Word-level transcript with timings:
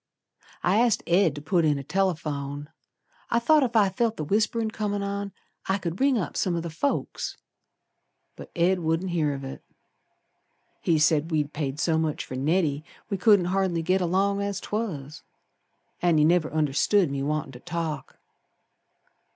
I 0.63 0.77
asked 0.79 1.03
Ed 1.05 1.35
to 1.35 1.43
put 1.43 1.63
in 1.63 1.77
a 1.77 1.83
telephone. 1.83 2.69
I 3.29 3.37
thought 3.37 3.61
ef 3.61 3.75
I 3.75 3.89
felt 3.89 4.17
the 4.17 4.23
whisperin' 4.25 4.71
comin' 4.71 5.03
on 5.03 5.31
I 5.67 5.77
could 5.77 6.01
ring 6.01 6.17
up 6.17 6.35
some 6.35 6.55
o' 6.55 6.59
th' 6.61 6.73
folks. 6.73 7.37
But 8.35 8.49
Ed 8.55 8.79
wouldn't 8.79 9.11
hear 9.11 9.31
of 9.35 9.43
it. 9.43 9.63
He 10.81 10.97
said 10.97 11.29
we'd 11.29 11.53
paid 11.53 11.79
so 11.79 11.99
much 11.99 12.25
for 12.25 12.33
Neddy 12.35 12.83
We 13.11 13.17
couldn't 13.17 13.45
hardly 13.53 13.83
git 13.83 14.01
along 14.01 14.41
as 14.41 14.59
'twas. 14.59 15.21
An' 16.01 16.17
he 16.17 16.25
never 16.25 16.51
understood 16.51 17.11
me 17.11 17.21
wantin' 17.21 17.51
to 17.51 17.59
talk. 17.59 18.17